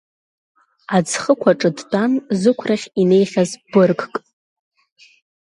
[0.95, 4.13] Аӡхықә аҿы дтәан зықәрахь инеихьаз быргк.